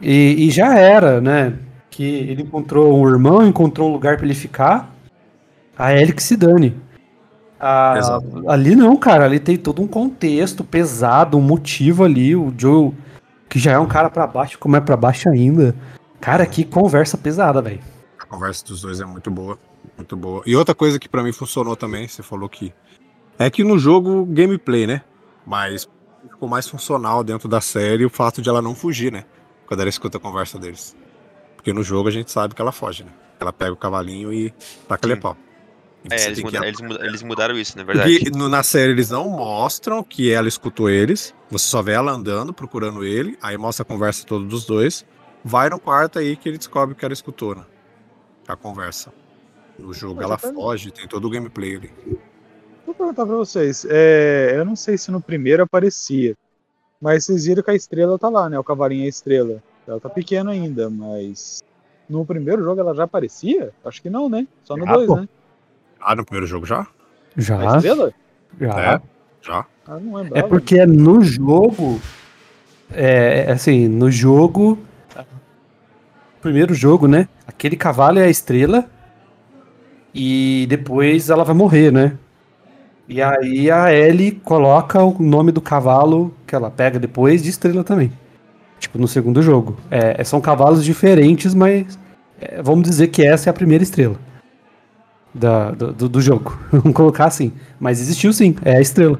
[0.00, 1.56] e, e já era, né?
[1.90, 4.94] Que ele encontrou um irmão, encontrou um lugar pra ele ficar.
[5.76, 6.74] A Ellie que se dane.
[7.60, 12.36] Ah, ali não, cara, ali tem todo um contexto pesado, um motivo ali.
[12.36, 12.92] O Joe,
[13.48, 15.74] que já é um cara pra baixo, como é pra baixo ainda.
[16.20, 17.80] Cara, que conversa pesada, velho.
[18.18, 19.58] A conversa dos dois é muito boa.
[19.96, 20.42] Muito boa.
[20.46, 22.72] E outra coisa que pra mim funcionou também, você falou que.
[23.38, 25.02] É que no jogo, gameplay, né?
[25.46, 25.88] Mas
[26.28, 29.24] ficou mais funcional dentro da série o fato de ela não fugir, né?
[29.66, 30.96] Quando ela escuta a conversa deles.
[31.56, 33.10] Porque no jogo a gente sabe que ela foge, né?
[33.40, 34.52] Ela pega o cavalinho e
[34.88, 35.22] taca ele a Sim.
[35.22, 35.36] pau.
[36.10, 38.18] É, eles, muda- eles, muda- eles mudaram isso, na verdade.
[38.18, 41.34] porque no- na série eles não mostram que ela escutou eles.
[41.50, 43.36] Você só vê ela andando, procurando ele.
[43.42, 45.04] Aí mostra a conversa toda dos dois.
[45.44, 47.64] Vai no quarto aí que ele descobre que ela escutou, né?
[48.46, 49.12] A conversa.
[49.78, 51.90] No jogo ela foge, tem todo o gameplay ali.
[52.86, 53.86] Vou perguntar pra vocês.
[53.88, 56.34] é, eu não sei se no primeiro aparecia,
[57.00, 58.58] mas vocês viram que a estrela tá lá, né?
[58.58, 59.62] O cavalinho é a estrela.
[59.86, 61.62] Ela tá pequena ainda, mas.
[62.08, 63.70] No primeiro jogo ela já aparecia?
[63.84, 64.46] Acho que não, né?
[64.64, 65.16] Só no Já, 2, pô.
[65.16, 65.28] né?
[66.00, 66.86] Ah, no primeiro jogo já?
[67.36, 68.12] Já, estrela?
[68.60, 68.80] já.
[68.94, 69.00] É,
[69.42, 69.64] já.
[69.86, 70.48] Ah, não É lembrava.
[70.48, 72.00] porque no jogo.
[72.92, 74.78] É, assim, no jogo.
[76.40, 77.28] Primeiro jogo, né?
[77.46, 78.88] Aquele cavalo é a estrela.
[80.14, 82.16] E depois ela vai morrer, né?
[83.08, 87.82] E aí a Ellie coloca o nome do cavalo que ela pega depois de estrela
[87.82, 88.12] também.
[88.78, 89.76] Tipo, no segundo jogo.
[89.90, 91.98] É, são cavalos diferentes, mas
[92.40, 94.16] é, vamos dizer que essa é a primeira estrela
[95.34, 96.58] da, do, do- jogo.
[96.72, 97.52] vamos colocar assim.
[97.78, 99.18] Mas existiu sim, é a estrela.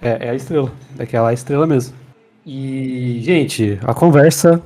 [0.00, 0.72] É, é a estrela.
[0.96, 1.94] Daquela estrela mesmo.
[2.46, 4.62] E, gente, a conversa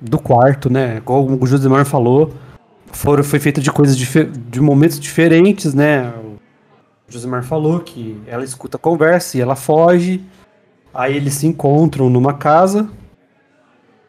[0.00, 1.00] do quarto, né?
[1.04, 2.32] Como o Josimar falou,
[2.86, 6.08] foram, foi feita de coisas de momentos diferentes, né?
[7.08, 10.24] O Josimar falou que ela escuta a conversa e ela foge.
[10.94, 12.88] Aí eles se encontram numa casa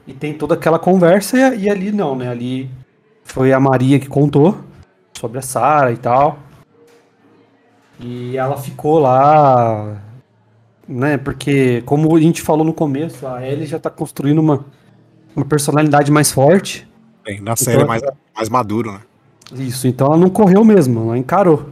[0.07, 2.29] e tem toda aquela conversa e, e ali não, né?
[2.29, 2.69] Ali
[3.23, 4.57] foi a Maria que contou
[5.21, 6.39] sobre a Sara e tal.
[7.99, 10.01] E ela ficou lá,
[10.87, 11.17] né?
[11.19, 14.65] Porque, como a gente falou no começo, a Ellie já tá construindo uma,
[15.35, 16.87] uma personalidade mais forte.
[17.23, 18.01] Tem, na série é Então- mais,
[18.35, 19.01] mais maduro, né?
[19.53, 21.69] Isso, então ela não correu mesmo, ela encarou.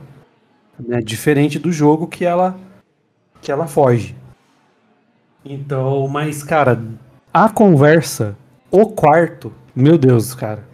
[0.77, 0.99] Né?
[0.99, 2.55] Diferente do jogo que ela
[3.41, 4.15] que ela foge.
[5.45, 6.77] Então, mas cara,
[7.33, 8.35] a conversa,
[8.69, 10.67] o quarto, meu Deus, cara.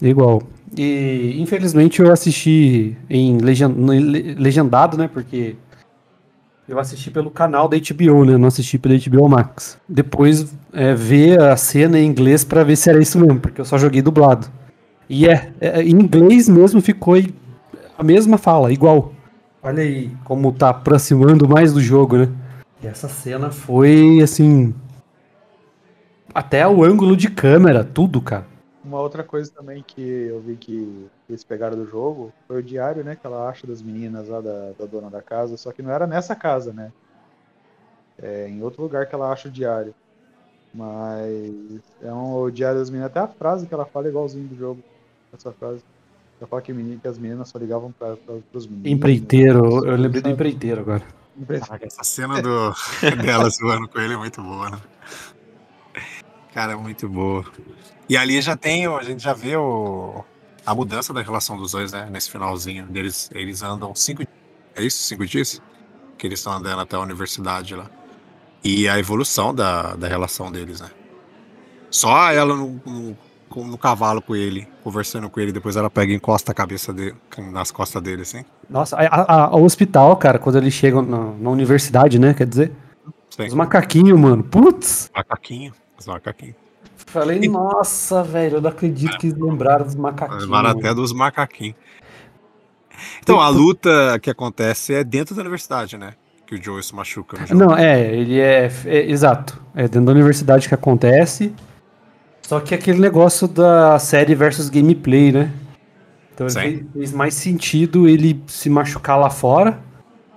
[0.00, 0.42] Igual.
[0.76, 5.08] E infelizmente eu assisti em legen- no le- legendado, né?
[5.08, 5.56] Porque
[6.68, 8.36] eu assisti pelo canal da HBO, né?
[8.36, 9.78] Não assisti pelo HBO Max.
[9.88, 13.64] Depois é, ver a cena em inglês pra ver se era isso mesmo, porque eu
[13.64, 14.46] só joguei dublado.
[15.08, 17.14] E é, é, em inglês mesmo ficou
[17.96, 19.12] a mesma fala, igual.
[19.62, 22.28] Olha aí como tá aproximando mais do jogo, né?
[22.82, 24.74] E essa cena foi assim.
[26.34, 28.46] Até o ângulo de câmera, tudo, cara.
[28.88, 33.04] Uma outra coisa também que eu vi que eles pegaram do jogo foi o diário,
[33.04, 35.90] né, que ela acha das meninas lá da, da dona da casa, só que não
[35.90, 36.90] era nessa casa, né?
[38.20, 39.94] É em outro lugar que ela acha o diário.
[40.72, 44.48] Mas é um, o diário das meninas, até a frase que ela fala é igualzinho
[44.48, 44.82] do jogo.
[45.34, 45.82] Essa frase.
[46.40, 48.16] Ela fala que, menina, que as meninas só ligavam para
[48.54, 48.90] os meninos.
[48.90, 51.04] Empreiteiro, eu lembrei do empreiteiro agora.
[51.82, 52.72] Essa cena do,
[53.22, 54.78] dela zoando com ele é muito boa, né?
[56.54, 57.44] Cara, é muito boa.
[58.08, 60.24] E ali já tem, o- a gente já vê o,
[60.64, 62.08] a mudança da relação dos dois, né?
[62.10, 64.22] Nesse finalzinho deles, eles andam cinco
[64.74, 65.02] É isso?
[65.02, 65.60] Cinco dias?
[66.16, 67.86] Que eles estão andando até a universidade lá.
[68.64, 70.88] E a evolução da, da relação deles, né?
[71.90, 73.16] Só ela no, no,
[73.64, 77.14] no cavalo com ele, conversando com ele, depois ela pega e encosta a cabeça dele,
[77.50, 78.44] nas costas dele, assim.
[78.68, 82.34] Nossa, a- a- o hospital, cara, quando eles chegam na, na universidade, né?
[82.34, 82.72] Quer dizer,
[83.30, 83.46] Sim.
[83.46, 84.42] os macaquinhos, mano.
[84.42, 85.10] Putz!
[85.14, 85.72] Macaquinho.
[85.98, 86.54] Os macaquinhos.
[87.06, 90.46] Falei, nossa, velho, eu não acredito que eles lembraram dos macaquinhos.
[90.46, 90.68] Mano.
[90.68, 91.76] até dos macaquinhos.
[93.22, 96.14] Então, a luta que acontece é dentro da universidade, né?
[96.46, 97.60] Que o Joe se machuca no jogo.
[97.60, 99.62] Não, é, ele é, é- Exato.
[99.74, 101.54] É dentro da universidade que acontece.
[102.42, 105.52] Só que é aquele negócio da série versus gameplay, né?
[106.34, 109.78] Então fez, fez mais sentido ele se machucar lá fora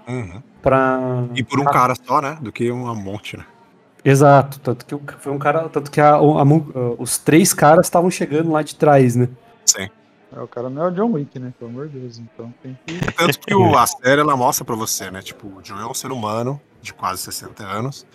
[0.07, 0.41] Uhum.
[0.61, 0.99] pra.
[1.35, 2.37] E por um cara só, né?
[2.41, 3.45] Do que um monte, né?
[4.03, 4.59] Exato.
[4.59, 5.69] Tanto que o- foi um cara.
[5.69, 9.29] Tanto que a- a mu- os três caras estavam chegando lá de trás, né?
[9.65, 9.87] Sim.
[10.35, 11.53] É, o cara não é o John Wick, né?
[11.59, 12.17] Pelo amor de Deus.
[12.17, 12.99] Então tem que.
[13.13, 15.21] Tanto que o- a série ela mostra pra você, né?
[15.21, 18.05] Tipo, o Joe é um ser humano de quase 60 anos.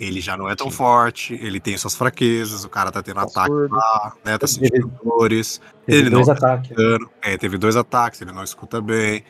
[0.00, 3.22] Ele já não é tão forte, ele tem suas fraquezas, o cara tá tendo Tá
[3.22, 3.76] ataque surdo.
[3.76, 4.36] lá, né?
[4.38, 5.60] Tá sentindo dores.
[5.86, 6.74] Teve Ele dois não- ataques.
[6.76, 7.08] dano.
[7.22, 9.22] É, teve dois ataques, ele não escuta bem.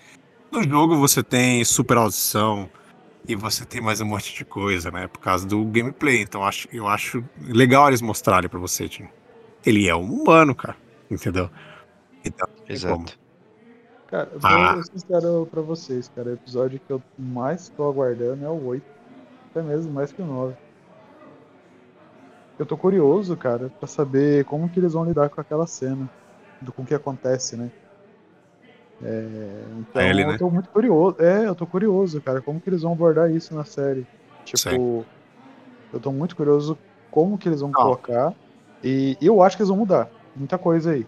[0.51, 2.71] No jogo você tem super audição
[3.27, 5.07] e você tem mais um monte de coisa, né?
[5.09, 6.21] Por causa do gameplay.
[6.23, 9.09] Então acho, eu acho legal eles mostrarem pra você, Tim.
[9.65, 10.77] Ele é um humano, cara.
[11.11, 11.49] Entendeu?
[12.25, 12.67] Então, como.
[12.69, 13.19] Exato.
[14.09, 14.83] Cara, eu vou Ah.
[14.83, 16.31] ser sincero pra vocês, cara.
[16.31, 18.85] O episódio que eu mais tô aguardando é o 8.
[19.51, 20.55] Até mesmo mais que o 9.
[22.59, 26.09] Eu tô curioso, cara, pra saber como que eles vão lidar com aquela cena.
[26.61, 27.71] Do, com o que acontece, né?
[29.03, 30.39] É, então É ele, eu né?
[30.39, 31.17] tô muito curioso.
[31.19, 32.41] É, eu tô curioso, cara.
[32.41, 34.07] Como que eles vão abordar isso na série?
[34.45, 35.05] Tipo, Sim.
[35.93, 36.79] eu tô muito curioso
[37.11, 37.83] como que eles vão Ó.
[37.83, 38.33] colocar.
[38.83, 40.09] E eu acho que eles vão mudar.
[40.37, 41.07] Muita coisa aí.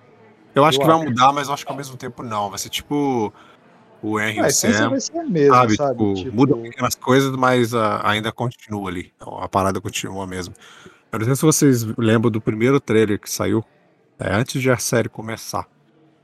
[0.54, 1.04] Eu acho Eu que vai acho.
[1.04, 2.50] mudar, mas eu acho que ao mesmo tempo não.
[2.50, 3.32] Vai ser tipo
[4.02, 5.76] o Henry e Ah, a o essência Sam, vai ser a mesma, sabe?
[5.76, 5.92] sabe?
[5.98, 9.12] Tipo, Tipo, muda pequenas coisas, mas ah, ainda continua ali.
[9.20, 10.54] A parada continua mesmo.
[11.10, 13.64] Eu não sei se vocês lembram do primeiro trailer que saiu,
[14.18, 15.66] é, antes de a série começar,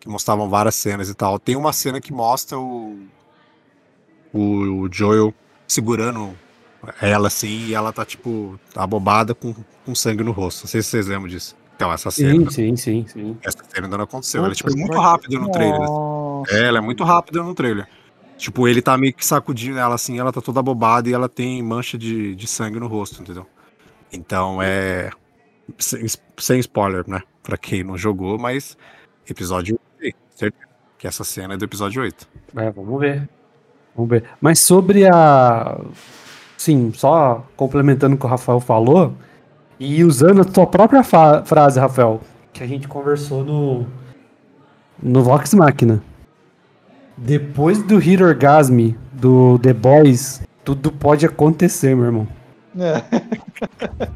[0.01, 1.39] que mostravam várias cenas e tal.
[1.39, 2.99] Tem uma cena que mostra o,
[4.33, 4.41] o,
[4.81, 5.33] o Joel
[5.69, 6.35] segurando
[7.01, 10.63] ela assim e ela tá, tipo, abobada com, com sangue no rosto.
[10.63, 11.55] Não sei se vocês lembram disso.
[11.77, 13.39] Então, essa cena, Sim, sim, sim, sim.
[13.43, 14.43] essa cena ainda não aconteceu.
[14.43, 15.81] Ela é, tipo, muito rápida no trailer.
[15.81, 16.55] Nossa.
[16.55, 17.89] É, ela é muito rápida no trailer.
[18.37, 21.63] Tipo, ele tá meio que sacudindo ela assim, ela tá toda abobada e ela tem
[21.63, 23.47] mancha de, de sangue no rosto, entendeu?
[24.11, 25.11] Então é.
[25.79, 26.05] Sem,
[26.39, 27.23] sem spoiler, né?
[27.43, 28.77] Pra quem não jogou, mas
[29.29, 29.81] episódio 8,
[30.41, 30.71] certeza.
[30.99, 32.29] Que essa cena é do episódio 8.
[32.57, 33.29] É, vamos ver.
[33.95, 34.25] Vamos ver.
[34.41, 35.81] Mas sobre a.
[36.57, 39.15] Sim, só complementando o que o Rafael falou,
[39.79, 42.21] e usando a tua própria frase, Rafael,
[42.53, 43.87] que a gente conversou no.
[45.03, 46.03] No Vox Machina.
[47.17, 52.29] Depois do Hit Orgasm do The Boys, tudo pode acontecer, meu irmão.
[52.79, 54.11] É.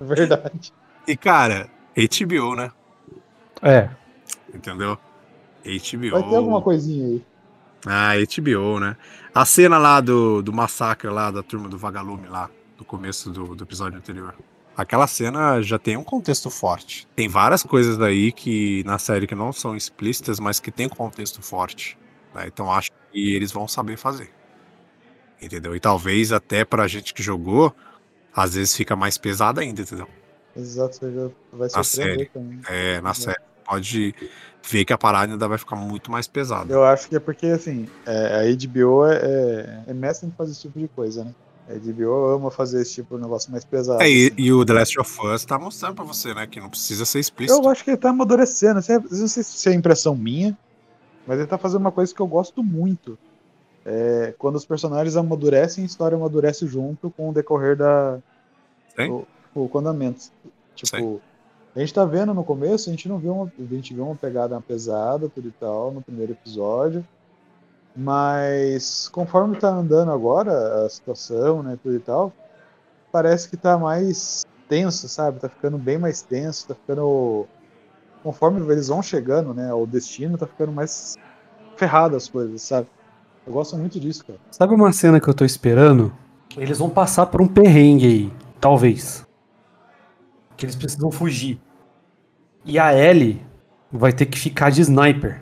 [0.00, 0.72] Verdade.
[1.06, 2.70] E cara, HBO, né?
[3.62, 3.90] É.
[4.54, 4.98] Entendeu?
[5.64, 6.10] HBO.
[6.10, 7.24] Vai ter alguma coisinha aí.
[7.86, 8.96] Ah, HBO, né?
[9.34, 13.54] A cena lá do, do massacre lá da turma do Vagalume lá, do começo do,
[13.54, 14.34] do episódio anterior.
[14.76, 17.06] Aquela cena já tem um contexto forte.
[17.16, 21.42] Tem várias coisas aí que na série que não são explícitas, mas que tem contexto
[21.42, 21.98] forte.
[22.34, 22.44] né?
[22.46, 24.30] Então acho que eles vão saber fazer.
[25.40, 25.74] Entendeu?
[25.74, 27.74] E talvez até pra gente que jogou,
[28.34, 30.08] às vezes fica mais pesado ainda, entendeu?
[30.54, 30.98] Exato,
[31.52, 32.60] vai Na surpreender também.
[32.68, 33.14] É, na Uhum.
[33.14, 33.40] série.
[33.70, 34.12] Pode
[34.68, 36.72] ver que a parada ainda vai ficar muito mais pesada.
[36.74, 40.62] Eu acho que é porque, assim, é, a HBO é, é, mestre em fazer esse
[40.62, 41.32] tipo de coisa, né?
[41.68, 44.02] A HBO ama fazer esse tipo de negócio mais pesado.
[44.02, 44.34] É, e, assim.
[44.36, 46.48] e o The Last of Us tá mostrando pra você, né?
[46.48, 47.62] Que não precisa ser explícito.
[47.62, 48.74] Eu acho que ele tá amadurecendo.
[48.74, 50.58] Não sei se é impressão minha,
[51.24, 53.16] mas ele tá fazendo uma coisa que eu gosto muito.
[53.86, 58.18] É quando os personagens amadurecem, a história amadurece junto com o decorrer da.
[58.96, 59.10] Sim.
[59.10, 60.24] O, o condamento.
[60.74, 61.20] Tipo, Sim.
[61.74, 63.52] A gente tá vendo no começo, a gente não viu uma.
[63.58, 67.04] A gente viu uma pegada pesada, tudo e tal, no primeiro episódio.
[67.94, 72.32] Mas conforme tá andando agora a situação, né, tudo e tal,
[73.10, 75.40] parece que tá mais tenso, sabe?
[75.40, 77.46] Tá ficando bem mais tenso, tá ficando.
[78.22, 81.16] Conforme eles vão chegando, né, ao destino, tá ficando mais
[81.76, 82.86] ferrado as coisas, sabe?
[83.46, 84.38] Eu gosto muito disso, cara.
[84.50, 86.12] Sabe uma cena que eu tô esperando?
[86.56, 89.26] Eles vão passar por um perrengue aí, talvez.
[90.60, 91.58] Que eles precisam fugir.
[92.66, 93.40] E a Ellie
[93.90, 95.40] vai ter que ficar de sniper.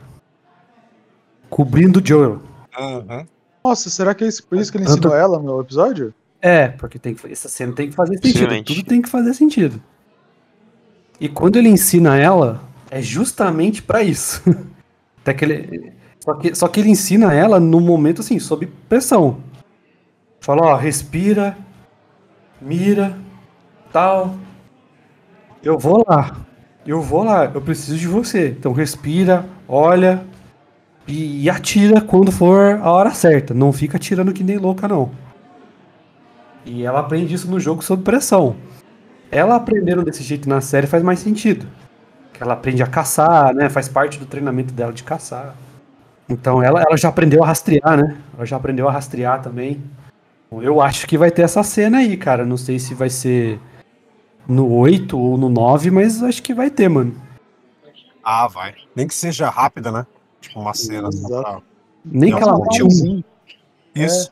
[1.49, 2.41] Cobrindo o Joel.
[2.79, 3.25] Uhum.
[3.61, 6.13] Nossa, será que é isso, por isso que ele ensinou ela no episódio?
[6.41, 8.63] É, porque tem que, essa cena tem que fazer sentido.
[8.63, 9.83] Tudo tem que fazer sentido.
[11.19, 14.41] E quando ele ensina ela, é justamente pra isso.
[15.19, 19.43] Até que ele, só, que, só que ele ensina ela no momento assim, sob pressão.
[20.39, 21.57] Fala, ó, respira,
[22.61, 23.17] mira,
[23.91, 24.37] tal.
[25.63, 26.35] Eu vou lá.
[26.85, 28.49] Eu vou lá, eu preciso de você.
[28.49, 30.23] Então respira, olha
[31.11, 33.53] e, atira quando for a hora certa.
[33.53, 35.09] Não fica atirando que nem louca, não.
[36.65, 38.55] E ela aprende isso no jogo sob pressão.
[39.31, 41.65] Ela aprendendo desse jeito na série faz mais sentido.
[42.31, 43.69] Que ela aprende a caçar, né?
[43.69, 45.55] Faz parte do treinamento dela de caçar.
[46.27, 48.17] Então ela, ela já aprendeu a rastrear, né?
[48.35, 49.81] Ela já aprendeu a rastrear também.
[50.49, 52.45] Bom, Eu acho que vai ter essa cena aí, cara.
[52.45, 53.59] Não sei se vai ser
[54.49, 57.15] no 8 ou no 9, mas acho que vai ter, mano.
[58.23, 58.75] Ah, vai.
[58.95, 60.05] Nem que seja rápida, né?
[60.41, 61.09] Tipo uma cena.
[61.27, 61.61] pra-
[62.03, 63.23] Nem que ela mate um.
[63.95, 64.31] Isso.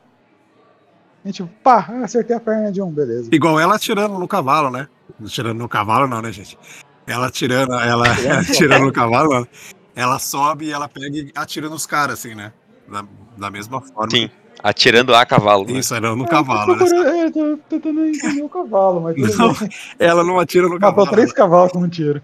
[1.24, 3.28] A gente, pá, acertei a perna de um, beleza.
[3.32, 4.88] Igual ela atirando no cavalo, né?
[5.24, 6.58] Atirando no cavalo, não, né, gente?
[7.06, 8.04] Ela atirando, ela
[8.40, 9.46] atirando no cavalo,
[9.94, 12.52] ela sobe e ela pega e atira nos caras, assim, né?
[12.90, 13.04] Da,
[13.36, 14.10] da mesma forma.
[14.10, 14.30] Sim,
[14.62, 15.64] atirando a cavalo.
[15.66, 15.72] né?
[15.78, 16.90] Isso, era no Ah, cavalo, tô, né?
[16.90, 19.52] procurando- é, tô tentando entender o cavalo, mas Não,
[19.98, 21.10] ela não atira no Matou cavalo.
[21.10, 22.20] três cavalos com um tiro.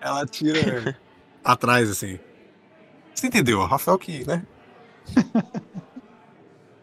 [0.00, 0.96] Ela atira
[1.44, 2.18] atrás, assim.
[3.14, 3.60] Você entendeu?
[3.64, 4.42] Rafael que, né?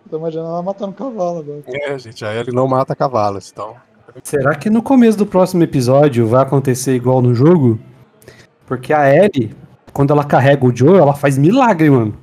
[0.10, 1.64] Tô imaginando ela matando cavalo agora.
[1.68, 3.76] É, gente, aí ele não mata cavalos, então.
[4.24, 7.80] Será que no começo do próximo episódio vai acontecer igual no jogo?
[8.66, 9.56] Porque a Ellie,
[9.94, 12.18] quando ela carrega o Joel, ela faz milagre, mano.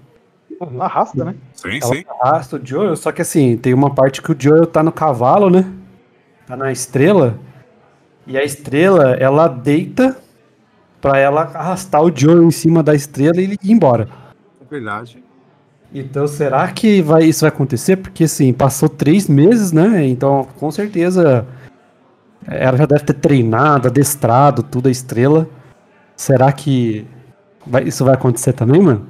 [0.80, 1.34] Arrasta, né?
[1.58, 2.04] Sim, Ela sim.
[2.20, 5.50] arrasta o Joel, só que assim, tem uma parte que o Joel tá no cavalo,
[5.50, 5.68] né?
[6.46, 7.36] Tá na estrela.
[8.28, 10.16] E a estrela, ela deita
[11.00, 14.08] pra ela arrastar o Joel em cima da estrela e ele ir embora.
[14.60, 15.24] É verdade.
[15.92, 17.96] Então, será que vai, isso vai acontecer?
[17.96, 20.06] Porque, assim, passou três meses, né?
[20.06, 21.44] Então, com certeza,
[22.46, 25.48] ela já deve ter treinado, adestrado tudo a estrela.
[26.14, 27.04] Será que
[27.66, 29.06] vai- isso vai acontecer também, mano?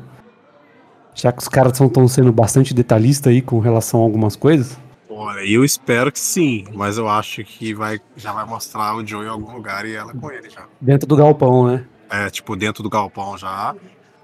[1.18, 4.78] Já que os caras estão sendo bastante detalhistas aí com relação a algumas coisas.
[5.10, 9.26] Olha, eu espero que sim, mas eu acho que vai, já vai mostrar o Joe
[9.26, 10.64] em algum lugar e ela com ele já.
[10.80, 11.84] Dentro do galpão, né?
[12.08, 13.74] É, tipo, dentro do galpão já,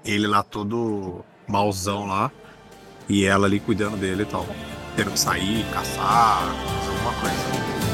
[0.05, 2.31] ele lá todo mauzão lá,
[3.09, 4.45] e ela ali cuidando dele e tal.
[4.95, 7.84] Tendo que sair, caçar, fazer alguma coisa.